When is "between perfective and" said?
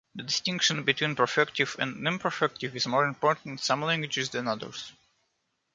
0.81-1.97